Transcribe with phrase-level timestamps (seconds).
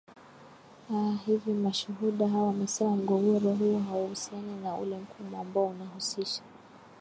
[0.93, 6.41] a hivyo mashuhuda hao wamesema mgogoro huo hauhusiani na ule mkubwa ambao unahusisha